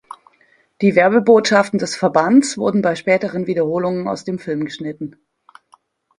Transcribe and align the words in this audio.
Die 0.81 0.95
Werbebotschaften 0.95 1.77
des 1.77 1.95
Verbands 1.95 2.57
wurden 2.57 2.81
bei 2.81 2.95
späteren 2.95 3.45
Wiederholungen 3.45 4.07
aus 4.07 4.23
dem 4.23 4.39
Film 4.39 4.65
geschnitten. 4.65 5.15